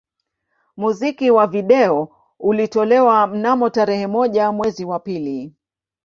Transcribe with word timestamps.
Muziki 0.77 1.31
wa 1.31 1.47
video 1.47 2.09
ulitolewa 2.39 3.27
mnamo 3.27 3.69
tarehe 3.69 4.07
moja 4.07 4.51
mwezi 4.51 4.85
wa 4.85 4.99
pili 4.99 5.53